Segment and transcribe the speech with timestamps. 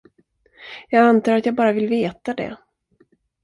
[0.89, 2.57] Jag antar att jag bara vill veta det.